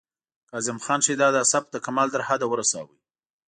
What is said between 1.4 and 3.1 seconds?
سبک د کمال تر حده ورساوه